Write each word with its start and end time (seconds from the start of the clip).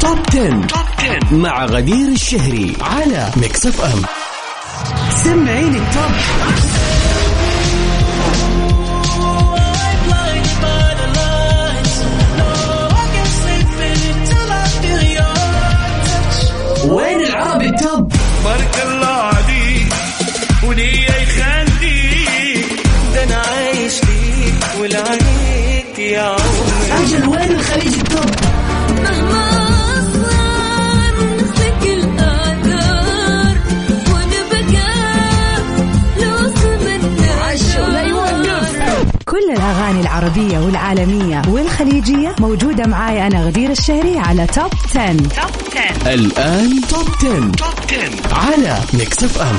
Top 0.00 0.18
10. 0.30 0.66
Top 0.66 0.86
10 0.98 1.34
مع 1.34 1.64
غدير 1.64 2.08
الشهري 2.08 2.76
على 2.80 3.30
ميكس 3.36 3.66
اف 3.66 3.80
ام 3.80 4.02
سمعيني 5.24 5.78
ال 5.78 5.86
top 5.86 6.10
الأغاني 39.90 40.00
العربية 40.00 40.58
والعالمية 40.58 41.42
والخليجية 41.48 42.34
موجودة 42.40 42.86
معاي 42.86 43.26
أنا 43.26 43.44
غدير 43.44 43.70
الشهري 43.70 44.18
على 44.18 44.46
Top 44.46 44.70
10. 44.96 45.16
الآن 46.14 46.80
Top 46.88 47.08
10. 47.18 47.50
Top 47.50 47.74
10 47.88 48.34
على 48.34 48.78
ميكس 48.94 49.24
اف 49.24 49.40
ام 49.42 49.56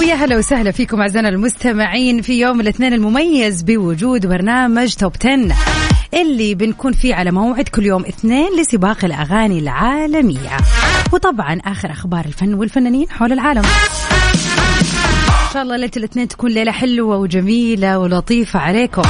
ويا 0.00 0.14
هلا 0.14 0.38
وسهلا 0.38 0.70
فيكم 0.70 1.00
أعزائنا 1.00 1.28
المستمعين 1.28 2.22
في 2.22 2.40
يوم 2.40 2.60
الاثنين 2.60 2.92
المميز 2.92 3.62
بوجود 3.62 4.26
برنامج 4.26 4.94
Top 4.94 5.12
10 5.20 5.56
اللي 6.14 6.54
بنكون 6.54 6.92
فيه 6.92 7.14
على 7.14 7.30
موعد 7.30 7.68
كل 7.68 7.86
يوم 7.86 8.04
اثنين 8.04 8.48
لسباق 8.60 9.04
الأغاني 9.04 9.58
العالمية 9.58 10.56
وطبعا 11.12 11.60
آخر 11.64 11.90
أخبار 11.90 12.24
الفن 12.24 12.54
والفنانين 12.54 13.10
حول 13.10 13.32
العالم 13.32 13.62
إن 15.50 15.52
شاء 15.52 15.62
الله 15.62 15.76
ليلة 15.76 15.90
الاثنين 15.96 16.28
تكون 16.28 16.50
ليلة 16.50 16.72
حلوة 16.72 17.16
وجميلة 17.16 17.98
ولطيفة 17.98 18.58
عليكم 18.58 19.02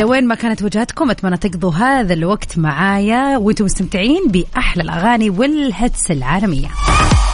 لوين 0.00 0.26
ما 0.26 0.34
كانت 0.34 0.62
وجهتكم 0.62 1.10
أتمنى 1.10 1.36
تقضوا 1.36 1.72
هذا 1.72 2.14
الوقت 2.14 2.58
معايا 2.58 3.36
وأنتم 3.36 3.64
مستمتعين 3.64 4.28
بأحلى 4.28 4.82
الأغاني 4.82 5.30
وال 5.30 5.57
hits 5.57 6.10
العالمية. 6.10 6.68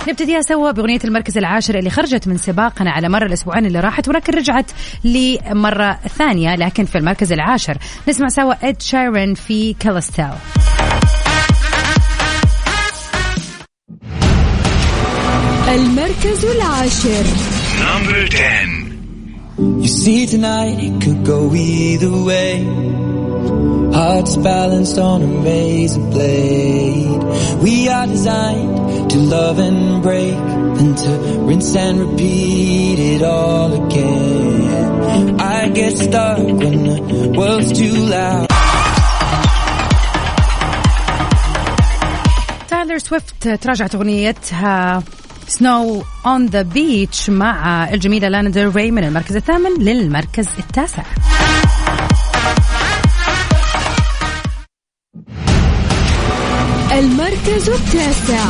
نبتديها 0.09 0.41
سوا 0.41 0.71
بأغنية 0.71 0.99
المركز 1.05 1.39
العاشر 1.39 1.79
اللي 1.79 1.91
خرجت 1.91 2.29
من 2.29 2.37
سباقنا 2.37 2.91
على 2.91 3.09
مر 3.09 3.27
الأسبوعين 3.27 3.67
اللي 3.67 3.81
راحت 3.81 4.09
ولكن 4.09 4.33
رجعت 4.33 4.71
لمرة 5.05 5.99
ثانية 6.19 6.55
لكن 6.55 6.85
في 6.85 6.99
المركز 6.99 7.33
العاشر 7.33 7.79
نسمع 8.09 8.29
سوا 8.29 8.69
Ed 8.69 8.83
Sheeran 8.83 9.35
في 9.35 9.73
Celestial. 9.73 10.29
المركز 15.74 16.46
العاشر 16.46 17.24
نمبر 17.82 18.28
10 18.28 18.92
You 19.84 19.88
see 19.88 20.26
tonight 20.26 20.78
it 20.88 20.96
could 21.04 21.22
go 21.24 21.40
either 21.54 22.12
way. 22.30 22.54
Hearts 24.00 24.36
balanced 24.38 24.98
on 24.98 25.18
a 25.22 25.32
razor 25.48 26.06
blade. 26.14 27.22
We 27.66 27.76
are 27.96 28.08
designed 28.08 29.12
to 29.12 29.18
love 29.36 29.58
and 29.68 30.02
break, 30.08 30.38
then 30.78 30.92
to 31.04 31.12
rinse 31.48 31.76
and 31.76 31.96
repeat 32.06 32.98
it 33.14 33.22
all 33.22 33.70
again. 33.84 35.40
I 35.40 35.70
get 35.80 35.94
stuck 36.06 36.40
when 36.62 36.78
the 36.90 36.98
world's 37.38 37.72
too 37.80 37.96
loud. 38.16 38.48
تايلر 42.70 42.98
سويفت 42.98 43.48
تراجعت 43.48 43.96
اغنيتها 43.96 45.04
سنو 45.49 46.05
اون 46.27 46.47
ذا 46.47 46.63
بيتش 46.63 47.31
مع 47.31 47.89
الجميلة 47.89 48.29
لانا 48.29 48.51
ديل 48.51 48.77
ري 48.77 48.91
من 48.91 49.05
المركز 49.05 49.37
الثامن 49.37 49.71
للمركز 49.81 50.49
التاسع. 50.59 51.03
المركز 56.93 57.69
التاسع 57.69 58.45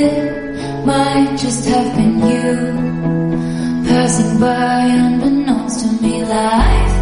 it 0.00 0.86
might 0.86 1.36
just 1.38 1.64
have 1.68 1.96
been 1.96 2.18
you 2.30 2.48
passing 3.88 4.40
by 4.40 4.84
unbeknownst 4.84 5.80
to 5.80 6.02
me. 6.02 6.24
Life 6.24 6.97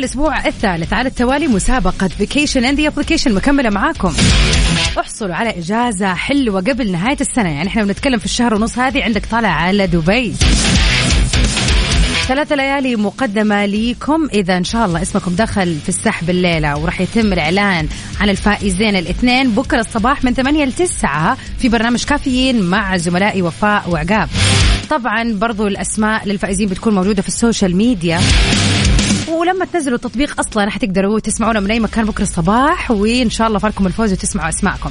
وللاسبوع 0.00 0.46
الثالث 0.46 0.92
على 0.92 1.08
التوالي 1.08 1.48
مسابقة 1.48 2.08
vacation 2.08 2.64
and 2.64 2.80
application 2.80 3.34
مكملة 3.34 3.70
معاكم. 3.70 4.14
احصلوا 4.98 5.34
على 5.34 5.58
إجازة 5.58 6.14
حلوة 6.14 6.60
قبل 6.60 6.92
نهاية 6.92 7.16
السنة. 7.20 7.48
يعني 7.48 7.68
إحنا 7.68 7.84
بنتكلم 7.84 8.18
في 8.18 8.24
الشهر 8.24 8.54
ونص 8.54 8.78
هذه 8.78 9.04
عندك 9.04 9.26
طالع 9.26 9.48
على 9.48 9.86
دبي. 9.86 10.34
ثلاثة 12.28 12.56
ليالي 12.56 12.96
مقدمة 12.96 13.66
ليكم. 13.66 14.28
إذا 14.34 14.56
إن 14.56 14.64
شاء 14.64 14.86
الله 14.86 15.02
اسمكم 15.02 15.34
دخل 15.34 15.76
في 15.82 15.88
السحب 15.88 16.30
الليلة 16.30 16.78
وراح 16.78 17.00
يتم 17.00 17.32
الإعلان 17.32 17.88
عن 18.20 18.28
الفائزين 18.28 18.96
الاثنين. 18.96 19.50
بكرة 19.50 19.80
الصباح 19.80 20.24
من 20.24 20.34
8 20.34 20.64
ل 20.64 20.72
9 20.72 21.36
في 21.58 21.68
برنامج 21.68 22.04
كافيين 22.04 22.62
مع 22.62 22.96
زملائي 22.96 23.42
وفاء 23.42 23.90
وعقاب. 23.90 24.28
طبعا 24.90 25.32
برضو 25.32 25.66
الأسماء 25.66 26.28
للفائزين 26.28 26.68
بتكون 26.68 26.94
موجودة 26.94 27.22
في 27.22 27.28
السوشيال 27.28 27.76
ميديا. 27.76 28.20
ولما 29.30 29.64
تنزلوا 29.64 29.96
التطبيق 29.96 30.40
أصلا 30.40 30.70
حتقدروا 30.70 31.20
تسمعونا 31.20 31.60
من 31.60 31.70
أي 31.70 31.80
مكان 31.80 32.04
بكرة 32.04 32.22
الصباح 32.22 32.90
وإن 32.90 33.30
شاء 33.30 33.48
الله 33.48 33.58
فالكم 33.58 33.86
الفوز 33.86 34.12
وتسمعوا 34.12 34.48
أسماءكم. 34.48 34.90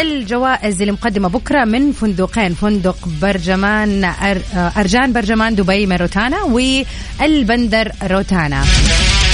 الجوائز 0.00 0.80
اللي 0.80 0.92
مقدمة 0.92 1.28
بكرة 1.28 1.64
من 1.64 1.92
فندقين 1.92 2.54
فندق 2.54 3.08
برجمان 3.22 4.04
أر... 4.04 4.42
أرجان 4.54 5.12
برجمان 5.12 5.54
دبي 5.54 5.86
من 5.86 5.96
روتانا 5.96 6.42
والبندر 6.42 7.92
روتانا. 8.02 8.64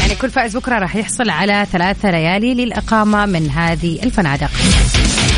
يعني 0.01 0.15
كل 0.15 0.31
فائز 0.31 0.57
بكرة 0.57 0.79
راح 0.79 0.97
يحصل 0.97 1.31
على 1.31 1.67
ثلاثة 1.73 2.11
ليالي 2.11 2.55
للإقامة 2.55 3.27
من 3.27 3.51
هذه 3.51 3.99
الفنادق. 4.03 4.51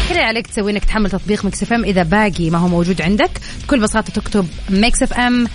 كل 0.09 0.15
اللي 0.15 0.25
عليك 0.25 0.47
تسوي 0.47 0.73
إنك 0.73 0.85
تحمل 0.85 1.11
تطبيق 1.11 1.45
Mix 1.45 1.63
FM 1.63 1.85
إذا 1.85 2.03
باقي 2.03 2.51
ما 2.51 2.59
هو 2.59 2.69
موجود 2.69 3.03
عندك 3.03 3.31
بكل 3.65 3.81
بساطة 3.81 4.13
تكتب 4.13 4.49
Mix 4.71 5.03
FM 5.03 5.49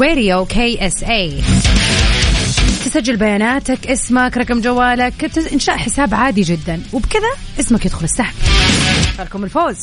Radio 0.00 0.44
KSA 0.44 1.42
تسجل 2.84 3.16
بياناتك 3.16 3.86
اسمك 3.86 4.36
رقم 4.36 4.60
جوالك 4.60 5.30
إنشاء 5.52 5.76
حساب 5.76 6.14
عادي 6.14 6.42
جدا. 6.42 6.82
وبكذا 6.92 7.30
اسمك 7.60 7.86
يدخل 7.86 8.04
السحب. 8.04 8.34
لكم 9.18 9.44
الفوز. 9.44 9.76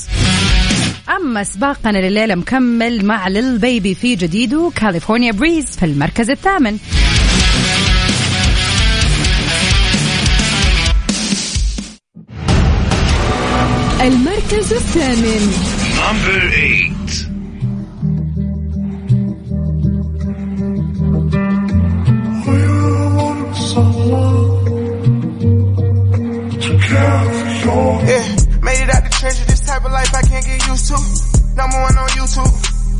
أما 1.10 1.44
سباقنا 1.44 1.98
لليلة 1.98 2.36
مكمل 2.36 3.06
مع 3.06 3.28
ليل 3.28 3.58
بيبي 3.58 3.96
في 3.96 4.16
جديده 4.16 4.72
California 4.76 5.32
Breeze 5.32 5.66
في 5.66 5.86
المركز 5.86 6.30
الثامن. 6.30 6.78
المركز 14.02 14.74
الثامن. 14.74 15.54
نمبر 15.98 16.50
8 16.50 17.31
life 29.91 30.15
I 30.15 30.23
can't 30.23 30.47
get 30.47 30.67
used 30.69 30.87
to. 30.89 30.97
Number 31.59 31.79
one 31.83 31.97
on 31.99 32.09
YouTube. 32.15 32.53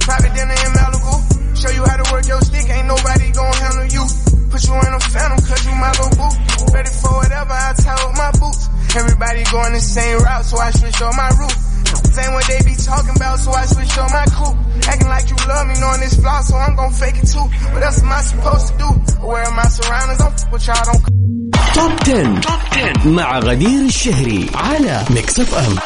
Private 0.03 0.33
dinner 0.35 0.59
in 0.67 0.71
Malibu. 0.75 1.15
Show 1.57 1.71
you 1.71 1.83
how 1.87 1.97
to 1.97 2.07
work 2.13 2.27
your 2.27 2.41
stick. 2.43 2.67
Ain't 2.69 2.87
nobody 2.87 3.31
gon' 3.33 3.55
handle 3.55 3.87
you. 3.87 4.05
Put 4.51 4.61
you 4.67 4.75
in 4.75 4.93
a 4.93 5.01
phantom 5.01 5.39
cause 5.47 5.63
you 5.67 5.75
my 5.79 5.91
little 5.95 6.11
boo. 6.19 6.31
Ready 6.75 6.91
for 6.91 7.13
whatever 7.23 7.55
I 7.55 7.73
tie 7.79 7.99
with 8.07 8.17
my 8.19 8.31
boots. 8.39 8.69
Everybody 8.97 9.45
going 9.51 9.73
the 9.73 9.81
same 9.81 10.19
route, 10.19 10.45
so 10.45 10.59
I 10.59 10.71
switched 10.71 11.03
on 11.03 11.15
my 11.17 11.31
route. 11.39 11.59
Same 12.17 12.33
what 12.35 12.47
they 12.49 12.61
be 12.65 12.75
talking 12.75 13.15
about, 13.15 13.39
so 13.39 13.51
I 13.53 13.65
switched 13.67 13.99
on 13.99 14.11
my 14.11 14.27
crew. 14.35 14.55
Acting 14.89 15.09
like 15.09 15.27
you 15.31 15.37
love 15.47 15.67
me, 15.69 15.75
knowing 15.81 16.01
this 16.01 16.19
flaw, 16.19 16.41
so 16.41 16.57
I'm 16.57 16.75
gon' 16.75 16.93
fake 16.93 17.19
it 17.23 17.27
too. 17.31 17.47
What 17.73 17.83
else 17.83 18.03
am 18.03 18.11
I 18.11 18.21
supposed 18.23 18.67
to 18.73 18.75
do? 18.79 18.89
Where 19.23 19.45
am 19.45 19.59
I 19.59 19.67
surroundings? 19.69 20.21
I'm 20.21 20.33
what 20.51 20.67
y'all 20.67 20.85
don't 20.85 21.17
توب 21.77 21.93
10. 22.05 22.41
توب 22.41 22.61
10 22.73 23.09
مع 23.09 23.39
غدير 23.39 23.85
الشهري 23.85 24.51
على 24.55 25.05
ميكس 25.11 25.41
اف 25.41 25.55
ام 25.55 25.77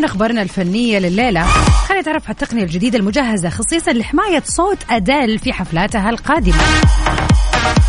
ومن 0.00 0.08
أخبارنا 0.08 0.42
الفنية 0.42 0.98
لليلة. 0.98 1.44
خلينا 1.88 2.02
نتعرف 2.02 2.24
على 2.24 2.32
التقنية 2.32 2.62
الجديدة 2.62 2.98
المجهزة 2.98 3.48
خصيصا 3.48 3.92
لحماية 3.92 4.42
صوت 4.44 4.78
أدل 4.90 5.38
في 5.38 5.52
حفلاتها 5.52 6.10
القادمة. 6.10 6.56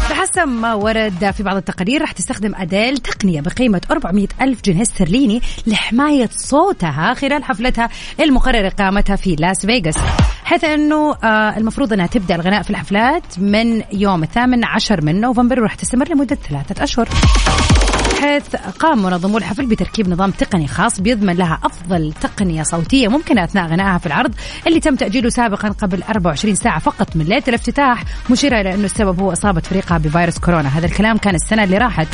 بحسب 0.10 0.48
ما 0.48 0.74
ورد 0.74 1.32
في 1.32 1.44
بعض 1.44 1.56
التقارير 1.56 2.02
راح 2.02 2.12
تستخدم 2.12 2.56
أديل 2.56 2.98
تقنية 2.98 3.42
بقيمة 3.42 3.82
400 3.92 4.28
ألف 4.42 4.62
جنيه 4.66 4.82
استرليني 4.82 5.42
لحماية 5.68 6.30
صوتها 6.32 7.14
خلال 7.14 7.44
حفلتها 7.44 7.90
المقرر 8.20 8.68
إقامتها 8.68 9.16
في 9.16 9.36
لاس 9.36 9.66
فيغاس. 9.66 9.98
حيث 10.44 10.64
أنه 10.64 11.16
آه، 11.24 11.58
المفروض 11.58 11.94
أنها 11.94 12.08
تبدأ 12.08 12.36
الغناء 12.36 12.62
في 12.62 12.70
الحفلات 12.70 13.40
من 13.40 13.84
يوم 13.94 14.24
الثامن 14.24 14.66
عشر 14.66 15.06
من 15.06 15.22
نوفمبر 15.22 15.60
وراح 15.60 15.76
تستمر 15.76 16.10
لمدة 16.10 16.38
ثلاثة 16.50 16.84
أشهر. 16.84 17.10
حيث 18.22 18.56
قام 18.56 19.04
منظمو 19.04 19.38
الحفل 19.38 19.66
بتركيب 19.66 20.10
نظام 20.10 20.32
تقني 20.32 20.68
خاص 20.68 21.02
بيضمن 21.02 21.36
لها 21.36 21.60
أفضل 21.64 22.14
تقنية 22.22 22.64
صوتية 22.64 23.08
ممكنة 23.08 23.44
أثناء 23.44 23.68
غنائها 23.68 23.98
في 23.98 24.06
العرض 24.06 24.34
اللي 24.68 24.80
تم 24.80 24.96
تأجيله 24.96 25.30
سابقا 25.30 25.70
قبل 25.70 26.04
24 26.04 26.56
ساعة 26.56 26.80
فقط 26.80 27.16
من 27.16 27.26
ليلة 27.26 27.44
الافتتاح 27.48 28.04
مشيرة 28.30 28.62
إلى 28.62 28.74
أنه 28.74 28.86
السبب 28.86 29.20
هو 29.20 29.32
إصابة 29.32 29.62
فريقها 29.62 29.98
بفيروس 29.98 30.40
كورونا. 30.40 30.70
هذا 30.70 30.86
الكلام 30.86 31.18
كان 31.18 31.36
السنة 31.36 31.64
اللي 31.64 31.78
راحت. 31.78 32.08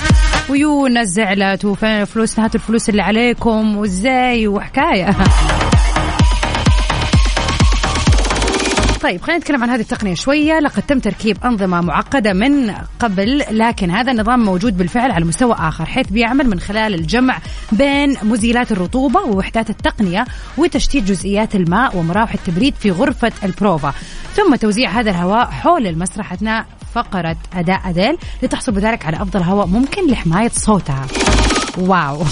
ويونس 0.50 1.08
زعلت 1.08 1.66
وفين 1.66 2.06
فلوسنا 2.06 2.46
هاتوا 2.46 2.60
الفلوس 2.60 2.90
اللي 2.90 3.02
عليكم 3.02 3.78
وازاي 3.78 4.48
وحكاية. 4.48 5.16
طيب 9.02 9.22
خلينا 9.22 9.40
نتكلم 9.40 9.64
عن 9.64 9.70
هذه 9.70 9.82
التقنية 9.82 10.14
شوية. 10.14 10.60
لقد 10.60 10.82
تم 10.84 11.00
تركيب 11.00 11.38
أنظمة 11.46 11.82
معقدة 11.82 12.34
من 12.34 12.74
قبل 13.00 13.44
لكن 13.52 13.92
هذا 13.92 14.12
النظام 14.12 14.46
موجود 14.46 14.78
بالفعل 14.78 15.12
على 15.12 15.26
مستوى 15.26 15.56
آخر 15.60 15.86
حيث 15.86 16.08
بيعمل 16.08 16.50
من 16.50 16.60
خلال 16.60 16.94
الجمع 16.94 17.40
بين 17.72 18.18
مزيلات 18.24 18.72
الرطوبة 18.72 19.20
ووحدات 19.22 19.70
التقنية 19.70 20.26
وتشتيت 20.58 21.04
جزئيات 21.04 21.56
الماء 21.56 21.98
ومراوح 21.98 22.34
التبريد 22.34 22.76
في 22.76 22.92
غرفة 22.92 23.32
البروفا. 23.44 23.94
ثم 24.36 24.56
توزيع 24.56 24.90
هذا 24.90 25.10
الهواء 25.10 25.46
حول 25.46 25.88
المسرح 25.88 26.34
أثناء 26.34 26.66
فقرة 26.94 27.38
أداء 27.54 27.82
أديل 27.86 28.18
لتحصل 28.44 28.72
بذلك 28.72 29.06
على 29.06 29.18
أفضل 29.18 29.42
هواء 29.44 29.68
ممكن 29.68 30.08
لحماية 30.08 30.50
صوتها. 30.50 31.08
واو! 31.78 32.24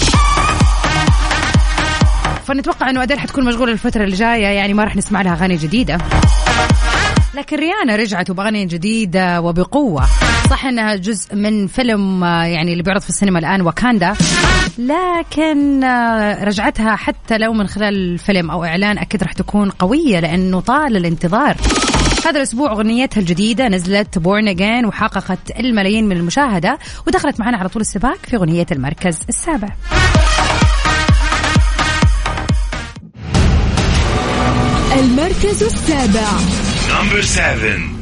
فنتوقع 2.46 2.90
إنه 2.90 3.02
اديل 3.02 3.20
حتكون 3.20 3.44
مشغوله 3.44 3.72
الفترة 3.72 4.04
اللي 4.04 4.16
جاية 4.16 4.46
يعني 4.46 4.74
ما 4.74 4.84
راح 4.84 4.96
نسمع 4.96 5.22
لها 5.22 5.32
أغاني 5.32 5.56
جديدة. 5.56 5.98
لكن 7.36 7.56
ريانا 7.56 7.96
رجعت 7.96 8.30
وبأغاني 8.30 8.66
جديدة 8.66 9.40
وبقوة. 9.40 10.06
صح 10.50 10.66
إنها 10.66 10.96
جزء 10.96 11.34
من 11.34 11.66
فيلم 11.66 12.24
آه، 12.24 12.44
يعني 12.44 12.72
اللي 12.72 12.82
بيعرض 12.82 13.00
في 13.00 13.08
السينما 13.08 13.38
الآن 13.38 13.60
واكاندا. 13.60 14.14
لكن 14.78 15.84
آه، 15.84 16.44
رجعتها 16.44 16.96
حتى 16.96 17.38
لو 17.38 17.52
من 17.52 17.66
خلال 17.66 17.94
الفيلم 17.94 18.50
أو 18.50 18.64
إعلان 18.64 18.98
أكيد 18.98 19.22
راح 19.22 19.32
تكون 19.32 19.70
قوية 19.70 20.20
لأنه 20.20 20.60
طال 20.60 20.96
الانتظار. 20.96 21.56
هذا 22.26 22.36
الأسبوع 22.36 22.72
أغنيتها 22.72 23.20
الجديدة 23.20 23.68
نزلت 23.68 24.18
بورن 24.18 24.48
اجين 24.48 24.86
وحققت 24.86 25.58
الملايين 25.58 26.08
من 26.08 26.16
المشاهدة 26.16 26.78
ودخلت 27.06 27.40
معنا 27.40 27.56
على 27.56 27.68
طول 27.68 27.82
السباق 27.82 28.18
في 28.28 28.36
أغنية 28.36 28.66
المركز 28.72 29.18
السابع. 29.28 29.68
المركز 34.98 35.62
السابع. 35.62 36.75
Number 36.96 37.20
seven. 37.20 37.95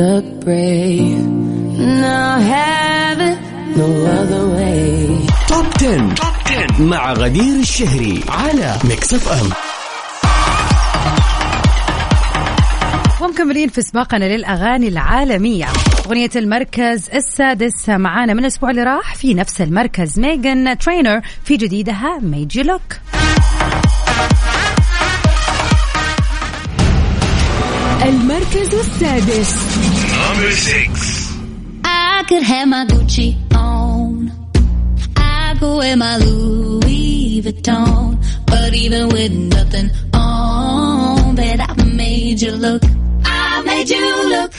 The 0.00 0.16
brave. 0.44 1.26
Now 2.04 2.32
I 2.54 2.67
have 2.67 3.20
it 3.30 3.38
no 3.80 3.88
other 4.18 4.44
way. 4.56 5.26
Top 5.48 5.66
10. 5.80 6.14
Top 6.14 6.34
10 6.46 6.82
مع 6.82 7.12
غدير 7.12 7.60
الشهري 7.60 8.20
على 8.28 8.76
Mix 8.84 9.14
FM 9.14 9.50
ومكملين 13.20 13.68
في 13.68 13.82
سباقنا 13.82 14.24
للأغاني 14.24 14.88
العالمية 14.88 15.66
أغنية 16.06 16.30
المركز 16.36 17.10
السادس 17.14 17.88
معانا 17.88 18.34
من 18.34 18.40
الأسبوع 18.40 18.70
اللي 18.70 18.82
راح 18.82 19.14
في 19.14 19.34
نفس 19.34 19.60
المركز 19.60 20.18
ميغان 20.18 20.78
ترينر 20.78 21.20
في 21.44 21.56
جديدها 21.56 22.18
Made 22.22 22.56
You 22.56 22.62
Look 22.62 22.96
المركز 28.05 28.73
السادس 28.73 29.55
Number 30.15 30.51
6. 30.51 31.31
I 31.83 32.23
could 32.27 32.43
have 32.43 32.67
my 32.67 32.85
Gucci 32.85 33.29
on. 33.55 34.31
I 35.17 35.55
could 35.59 35.77
wear 35.77 35.95
my 35.97 36.17
Louis 36.17 37.41
Vuitton. 37.45 38.17
But 38.47 38.73
even 38.73 39.09
with 39.09 39.31
nothing 39.55 39.89
on, 40.13 41.35
bet 41.35 41.59
I 41.69 41.73
made 42.01 42.41
you 42.41 42.51
look. 42.65 42.81
I 43.25 43.61
made 43.65 43.89
you 43.89 44.29
look. 44.33 44.51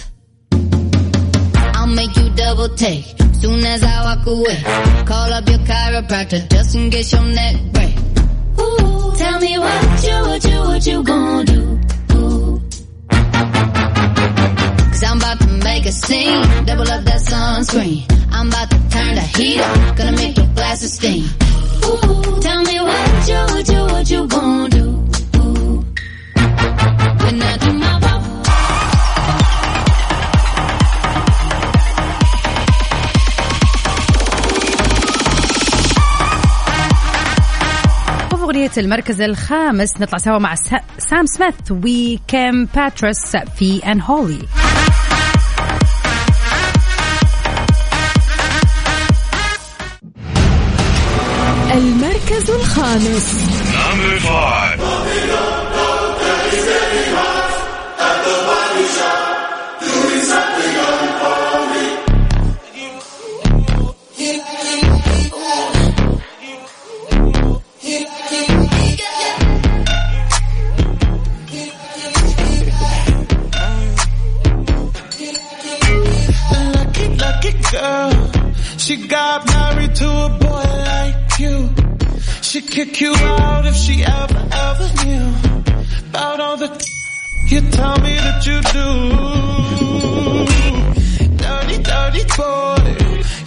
I'll 1.76 1.86
make 2.00 2.16
you 2.16 2.28
double 2.36 2.68
take 2.76 3.04
soon 3.40 3.64
as 3.64 3.82
I 3.82 3.96
walk 4.06 4.26
away. 4.26 4.58
Call 5.10 5.32
up 5.32 5.48
your 5.48 5.58
chiropractor 5.70 6.40
just 6.50 6.74
in 6.74 6.90
case 6.90 7.12
your 7.12 7.22
neck 7.22 7.56
break. 7.74 7.94
Ooh, 8.60 9.12
tell 9.16 9.38
me 9.40 9.58
what 9.58 10.04
you, 10.06 10.16
what 10.28 10.44
you, 10.50 10.58
what 10.68 10.86
you 10.86 11.02
gonna 11.02 11.44
do? 11.44 11.62
Cause 15.01 15.09
I'm 15.09 15.17
about 15.17 15.39
to 15.39 15.47
make 15.47 15.85
a 15.87 15.91
scene. 15.91 16.65
Double 16.65 16.87
up 16.87 17.03
that 17.05 17.21
sunscreen. 17.21 18.05
I'm 18.31 18.49
about 18.49 18.69
to 18.69 18.77
turn 18.89 19.15
the 19.15 19.21
heat 19.35 19.59
up. 19.59 19.97
Gonna 19.97 20.11
make 20.11 20.37
your 20.37 20.45
glasses 20.53 20.93
steam. 20.93 21.23
Ooh, 21.85 22.39
tell 22.39 22.61
me 22.61 22.79
what 22.79 23.27
you, 23.27 23.39
what 23.55 23.67
you, 23.67 23.81
what 23.93 24.11
you 24.11 24.27
gonna 24.27 24.69
do? 24.69 24.91
أغنية 38.33 38.71
المركز 38.77 39.21
الخامس 39.21 40.01
نطلع 40.01 40.17
سوا 40.17 40.37
مع 40.37 40.55
سا- 40.55 40.81
سام 40.97 41.25
سميث 41.25 41.55
وكيم 41.71 42.65
باتريس 42.75 43.35
في 43.35 43.91
أن 43.91 44.01
هولي 44.01 44.39
المركز 52.79 53.35
you 87.51 87.61
tell 87.79 87.97
me 88.05 88.13
that 88.25 88.39
you 88.49 88.57
do. 88.77 88.87
Dirty, 91.43 91.77
dirty 91.91 92.23
boy. 92.37 92.83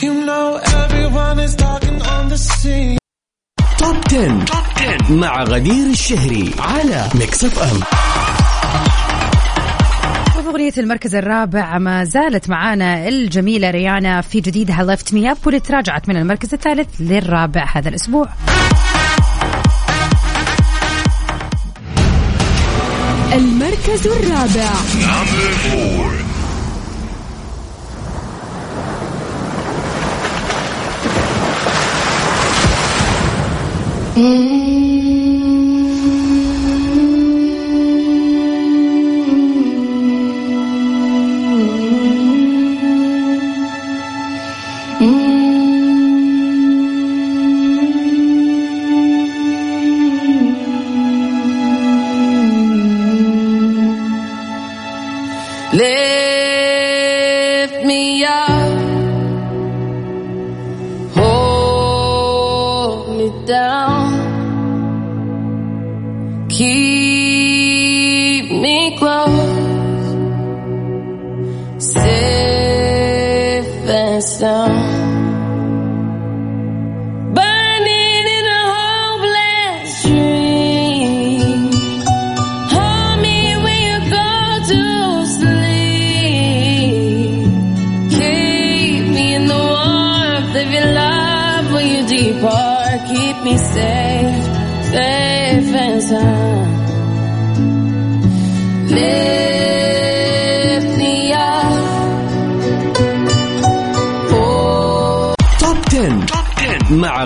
You 0.05 0.13
know 0.27 0.47
everyone 0.83 1.39
is 1.47 1.55
talking 1.57 1.99
on 2.15 2.29
the 2.29 2.39
scene. 2.39 2.99
Top 3.79 3.97
10. 4.09 4.45
Top 4.45 4.65
10 4.77 5.13
مع 5.13 5.43
غدير 5.43 5.87
الشهري 5.91 6.55
على 6.59 7.09
Mix 7.15 7.45
FM 7.45 7.81
أغنية 10.55 10.73
المركز 10.79 11.15
الرابع 11.15 11.79
ما 11.79 12.05
زالت 12.05 12.51
معانا 12.51 13.09
الجميلة 13.09 13.71
ريانا 13.71 14.21
في 14.21 14.41
جديدها 14.41 14.85
Lift 14.85 15.15
Me 15.15 15.31
Up 15.31 15.37
واللي 15.47 15.61
تراجعت 15.61 16.09
من 16.09 16.17
المركز 16.17 16.55
الثالث 16.55 16.89
للرابع 17.01 17.65
هذا 17.75 17.89
الأسبوع 17.89 18.29
المركز 23.75 24.07
الرابع. 24.07 24.71
Number 25.01 25.55
keep 66.57 68.51
me 68.51 68.97
close, 68.97 69.29
safe 71.79 73.67
and 73.89 74.23
sound. 74.23 74.94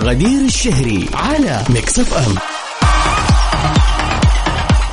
غدير 0.08 0.44
الشهري 0.44 1.08
على 1.14 1.64
Mix 1.70 1.99
FM 1.99 2.35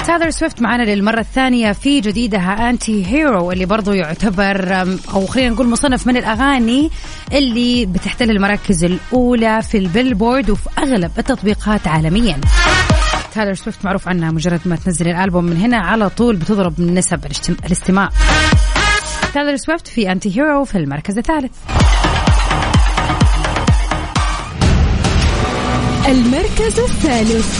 تايلر 0.07 0.29
سويفت 0.29 0.62
معنا 0.62 0.84
للمرة 0.84 1.19
الثانية 1.19 1.72
في 1.72 2.01
جديدها 2.01 2.69
Anti-Hero 2.70 3.51
اللي 3.51 3.65
برضو 3.65 3.93
يعتبر 3.93 4.74
أو 5.13 5.25
خلينا 5.25 5.50
نقول 5.50 5.67
مصنف 5.67 6.07
من 6.07 6.17
الأغاني 6.17 6.91
اللي 7.34 7.86
بتحتل 7.86 8.31
المراكز 8.31 8.84
الأولى 8.84 9.62
في 9.62 9.77
ال 9.77 9.85
Billboard 9.85 10.50
وفي 10.50 10.69
أغلب 10.77 11.12
التطبيقات 11.17 11.88
عالميا. 11.88 12.41
تايلر 13.34 13.53
سويفت 13.53 13.86
معروف 13.86 14.07
عنها 14.07 14.31
مجرد 14.31 14.62
ما 14.65 14.75
تنزل 14.75 15.07
الألبوم 15.07 15.43
من 15.43 15.57
هنا 15.57 15.77
على 15.77 16.10
طول 16.10 16.36
بتضرب 16.36 16.81
من 16.81 16.93
نسب 16.93 17.25
الاستماع. 17.65 18.10
تايلر 19.34 19.55
سويفت 19.55 19.88
في 19.88 20.12
Anti-Hero 20.12 20.63
في 20.63 20.77
المركز 20.77 21.17
الثالث. 21.17 21.51
المركز 26.08 26.80
الثالث. 26.80 27.60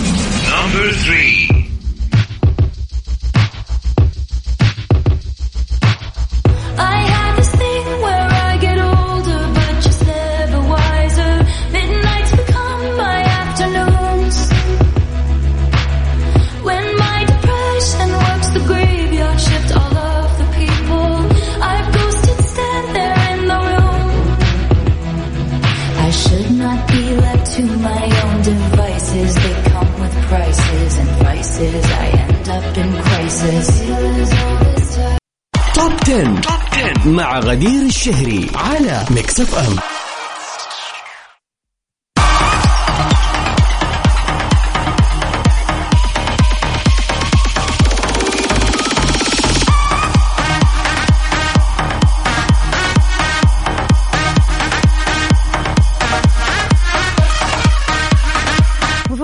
مع 37.06 37.40
غدير 37.40 37.82
الشهري 37.82 38.48
على 38.56 39.06
Mix 39.12 39.40
FM 39.42 39.76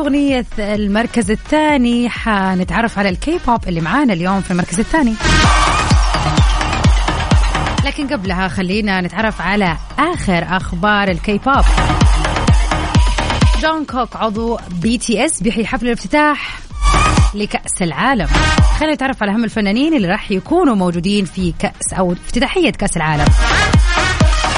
أغنية 0.01 0.45
المركز 0.59 1.31
الثاني 1.31 2.09
حنتعرف 2.09 3.00
على 3.00 3.09
الكي 3.09 3.39
بوب 3.47 3.67
اللي 3.67 3.81
معانا 3.81 4.13
اليوم 4.13 4.41
في 4.41 4.51
المركز 4.51 4.79
الثاني. 4.79 5.13
لكن 7.85 8.07
قبلها 8.07 8.47
خلينا 8.47 9.01
نتعرف 9.01 9.41
على 9.41 9.77
آخر 10.00 10.57
أخبار 10.57 11.07
الكي 11.09 11.38
بوب 11.38 11.65
جون 13.61 13.85
كوك 13.85 14.15
عضو 14.15 14.59
BTS 14.81 15.43
بيحيي 15.43 15.65
حفل 15.65 15.85
الافتتاح 15.88 16.59
لكأس 17.33 17.81
العالم. 17.81 18.27
خلينا 18.79 18.93
نتعرف 18.93 19.23
على 19.23 19.31
أهم 19.31 19.43
الفنانين 19.43 19.93
اللي 19.93 20.07
راح 20.07 20.31
يكونوا 20.31 20.75
موجودين 20.75 21.25
في 21.25 21.53
كأس 21.59 21.93
أو 21.93 22.11
افتتاحية 22.13 22.69
كأس 22.71 22.97
العالم. 22.97 23.25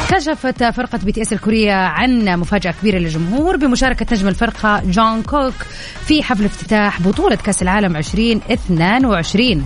كشفت 0.09 0.63
فرقة 0.63 0.97
BTS 0.97 1.33
الكورية 1.33 1.73
عن 1.73 2.39
مفاجأة 2.39 2.71
كبيرة 2.81 2.97
للجمهور 2.97 3.57
بمشاركة 3.57 4.05
نجم 4.11 4.27
الفرقة 4.27 4.81
جون 4.85 5.21
كوك 5.21 5.53
في 6.07 6.23
حفل 6.23 6.45
افتتاح 6.45 7.01
بطولة 7.01 7.35
كأس 7.35 7.61
العالم 7.61 7.95
2022 7.95 9.65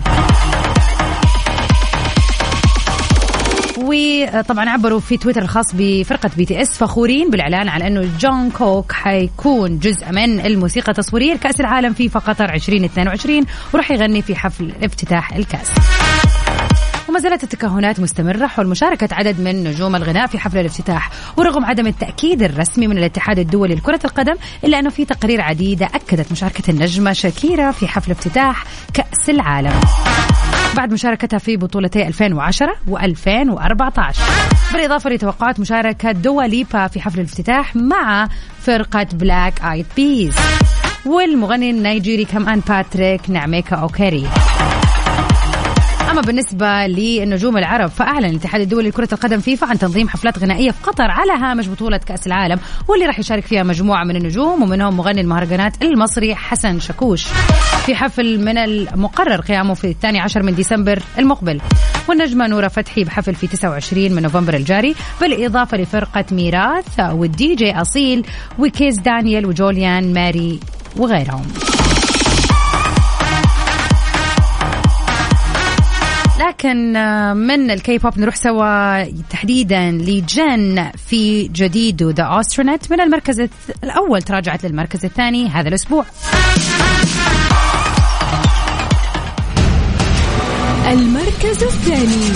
وطبعا 3.88 4.70
عبروا 4.70 5.00
في 5.00 5.16
تويتر 5.16 5.42
الخاص 5.42 5.64
بفرقة 5.74 6.30
BTS 6.36 6.78
فخورين 6.78 7.30
بالإعلان 7.30 7.68
عن 7.68 7.82
أنه 7.82 8.08
جون 8.18 8.50
كوك 8.50 8.92
حيكون 8.92 9.78
جزء 9.78 10.12
من 10.12 10.40
الموسيقى 10.40 10.92
التصويرية 10.92 11.34
لكأس 11.34 11.60
العالم 11.60 11.92
فيفا 11.92 12.20
قطر 12.20 12.54
2022 12.54 13.44
وراح 13.74 13.90
يغني 13.90 14.22
في 14.22 14.36
حفل 14.36 14.72
افتتاح 14.82 15.32
الكأس. 15.32 15.70
وما 17.08 17.20
زالت 17.20 17.44
التكهنات 17.44 18.00
مستمرة 18.00 18.46
حول 18.46 18.66
مشاركة 18.66 19.08
عدد 19.12 19.40
من 19.40 19.64
نجوم 19.64 19.96
الغناء 19.96 20.26
في 20.26 20.38
حفل 20.38 20.58
الافتتاح 20.58 21.10
ورغم 21.36 21.64
عدم 21.64 21.86
التأكيد 21.86 22.42
الرسمي 22.42 22.86
من 22.86 22.98
الاتحاد 22.98 23.38
الدولي 23.38 23.74
لكرة 23.74 24.00
القدم 24.04 24.34
إلا 24.64 24.78
أنه 24.78 24.90
في 24.90 25.04
تقارير 25.04 25.40
عديدة 25.40 25.86
أكدت 25.86 26.32
مشاركة 26.32 26.70
النجمة 26.70 27.12
شاكيرا 27.12 27.70
في 27.70 27.88
حفل 27.88 28.10
افتتاح 28.10 28.64
كأس 28.94 29.30
العالم. 29.30 29.80
بعد 30.76 30.92
مشاركتها 30.92 31.38
في 31.38 31.56
بطولتي 31.56 32.06
2010 32.06 32.74
و2014 32.90 34.16
بالإضافة 34.72 35.10
لتوقعات 35.10 35.60
مشاركة 35.60 36.12
دوا 36.12 36.42
ليبا 36.42 36.86
في 36.86 37.00
حفل 37.00 37.20
الافتتاح 37.20 37.76
مع 37.76 38.28
فرقة 38.60 39.06
Black 39.12 39.62
Eyed 39.62 39.86
Peas 39.96 40.34
والمغني 41.06 41.70
النيجيري 41.70 42.24
كمان 42.24 42.60
باتريك 42.68 43.30
نعميكا 43.30 43.76
أوكيري. 43.76 44.26
أما 46.10 46.20
بالنسبة 46.20 46.86
للنجوم 46.86 47.56
العرب 47.56 47.90
فأعلن 47.90 48.24
الاتحاد 48.24 48.60
الدولي 48.60 48.88
لكرة 48.88 49.08
القدم 49.12 49.40
فيفا 49.40 49.66
عن 49.66 49.78
تنظيم 49.78 50.08
حفلات 50.08 50.38
غنائية 50.38 50.70
في 50.70 50.82
قطر 50.82 51.10
على 51.10 51.32
هامش 51.32 51.68
بطولة 51.68 51.96
كأس 51.96 52.26
العالم 52.26 52.58
واللي 52.88 53.06
راح 53.06 53.18
يشارك 53.18 53.46
فيها 53.46 53.62
مجموعة 53.62 54.04
من 54.04 54.16
النجوم 54.16 54.62
ومنهم 54.62 54.96
مغني 54.96 55.20
المهرجانات 55.20 55.82
المصري 55.82 56.34
حسن 56.34 56.80
شاكوش. 56.80 57.26
في 57.88 57.94
حفل 57.94 58.44
من 58.44 58.58
المقرر 58.58 59.40
قيامه 59.40 59.74
في 59.74 59.90
الثاني 59.90 60.20
عشر 60.20 60.42
من 60.42 60.54
ديسمبر 60.54 61.02
المقبل. 61.18 61.60
والنجمة 62.08 62.46
نورة 62.46 62.68
فتحي 62.68 63.04
بحفل 63.04 63.34
في 63.34 63.46
29 63.46 64.12
من 64.12 64.22
نوفمبر 64.22 64.54
الجاري 64.54 64.94
بالإضافة 65.20 65.76
لفرقة 65.76 66.24
ميراث 66.32 67.00
والدي 67.00 67.54
جي 67.54 67.72
أصيل 67.72 68.26
وكيز 68.58 68.98
دانيال 68.98 69.46
وجوليان 69.46 70.12
ماري 70.12 70.60
وغيرهم. 70.96 71.46
لكن 76.40 76.92
من 77.36 77.70
الكي 77.70 77.98
بوب 77.98 78.18
نروح 78.18 78.36
سوا 78.36 79.04
تحديدا 79.30 79.90
لجين 79.90 80.90
في 81.08 81.48
جديد 81.48 82.02
The 82.02 82.40
Astronaut 82.40 82.92
من 82.92 83.00
المركز 83.00 83.48
الأول 83.84 84.22
تراجعت 84.22 84.66
للمركز 84.66 85.04
الثاني 85.04 85.48
هذا 85.48 85.68
الأسبوع. 85.68 86.04
المركز 90.92 91.62
الثاني. 91.62 92.32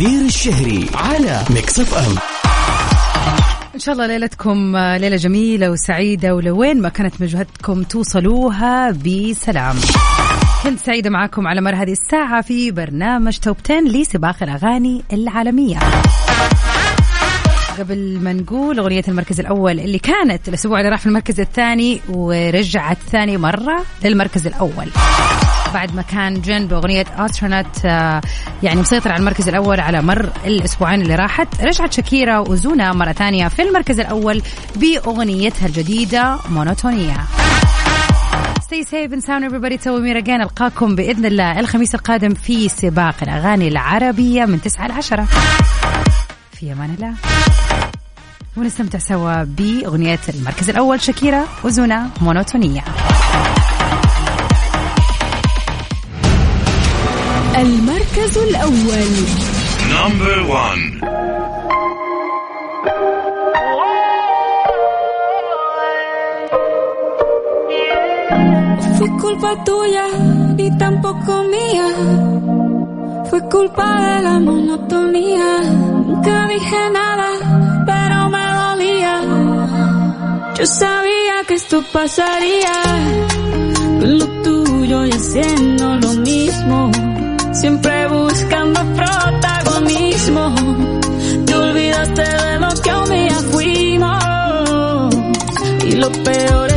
غدير 0.00 0.20
الشهري 0.20 0.86
على 0.94 1.44
Mix 1.50 1.80
FM 1.80 2.16
إن 3.74 3.78
شاء 3.78 3.92
الله 3.92 4.06
ليلتكم 4.06 4.76
ليلة 4.76 5.16
جميلة 5.16 5.70
وسعيدة 5.70 6.34
ولوين 6.34 6.80
ما 6.80 6.88
كانت 6.88 7.22
مجهودكم 7.22 7.82
توصلوها 7.82 8.90
بسلام. 8.90 9.76
كنت 10.64 10.78
سعيدة 10.78 11.10
معاكم 11.10 11.46
على 11.46 11.60
مر 11.60 11.74
هذه 11.74 11.92
الساعة 11.92 12.42
في 12.42 12.70
برنامج 12.70 13.38
Top 13.38 13.56
10 13.64 13.80
لسباق 13.80 14.42
الأغاني 14.42 15.02
العالمية. 15.12 15.78
قبل 17.78 18.18
ما 18.22 18.32
نقول 18.32 18.78
أغنية 18.78 19.04
المركز 19.08 19.40
الأول 19.40 19.80
اللي 19.80 19.98
كانت 19.98 20.48
الأسبوع 20.48 20.78
اللي 20.78 20.90
راح 20.90 21.00
في 21.00 21.06
المركز 21.06 21.40
الثاني 21.40 22.00
ورجعت 22.08 22.98
ثاني 23.10 23.36
مرة 23.36 23.84
للمركز 24.04 24.46
الأول. 24.46 24.86
بعد 25.74 25.94
ما 25.94 26.02
كان 26.02 26.40
جن 26.40 26.66
بأغنية 26.66 27.04
أسترونات 27.16 27.84
يعني 28.62 28.80
مسيطر 28.80 29.12
على 29.12 29.20
المركز 29.20 29.48
الأول 29.48 29.80
على 29.80 30.02
مر 30.02 30.30
الأسبوعين 30.44 31.02
اللي 31.02 31.14
راحت. 31.14 31.48
رجعت 31.62 31.92
شاكيرا 31.92 32.38
وزونا 32.38 32.92
مرة 32.92 33.12
ثانية 33.12 33.48
في 33.48 33.62
المركز 33.62 34.00
الأول 34.00 34.42
بأغنيتها 34.76 35.66
الجديدة 35.66 36.36
مونوتونية. 36.50 37.16
Stay 38.60 38.84
safe 38.84 39.12
and 39.12 39.22
sound 39.24 39.44
everybody. 39.50 39.84
تو 39.84 40.00
ميرا 40.00 40.20
جان 40.20 40.42
ألقاكم 40.42 40.94
بإذن 40.94 41.26
الله 41.26 41.60
الخميس 41.60 41.94
القادم 41.94 42.34
في 42.34 42.68
سباق 42.68 43.14
الأغاني 43.22 43.68
العربية 43.68 44.44
من 44.44 44.60
9 44.60 44.88
ل 44.88 44.92
10 44.92 45.26
في 46.52 46.72
أمان 46.72 46.94
الله. 46.94 47.14
ونستمتع 48.56 48.98
سوا 48.98 49.42
بأغنية 49.44 50.18
المركز 50.28 50.70
الأول 50.70 51.00
شاكيرا 51.00 51.44
وزونا 51.64 52.10
مونوتونية. 52.20 52.84
المركز 57.59 58.37
الأول 58.37 59.09
Number 59.91 60.37
one. 60.49 60.99
Fue 68.97 69.09
culpa 69.19 69.63
tuya 69.63 70.05
y 70.57 70.77
tampoco 70.77 71.43
mía. 71.43 71.87
Fue 73.29 73.41
culpa 73.49 73.85
de 74.05 74.21
la 74.23 74.39
monotonía. 74.39 75.61
Nunca 76.07 76.47
dije 76.47 76.81
nada, 76.91 77.29
pero 77.85 78.29
me 78.29 78.45
dolía. 78.63 79.21
Yo 80.57 80.65
sabía 80.65 81.35
que 81.47 81.55
esto 81.55 81.83
pasaría. 81.91 82.75
Con 83.99 84.19
lo 84.19 84.25
tuyo 84.43 85.05
y 85.05 85.11
haciendo 85.11 85.95
lo 85.95 86.13
mismo. 86.13 86.91
Siempre 87.60 88.08
buscando 88.08 88.80
protagonismo. 88.96 90.54
Te 91.44 91.54
olvidaste 91.54 92.22
de 92.22 92.58
lo 92.58 92.68
que 92.82 92.90
un 92.90 93.10
día 93.10 93.36
fuimos. 93.52 95.14
Y 95.84 95.92
lo 95.96 96.10
peor 96.10 96.69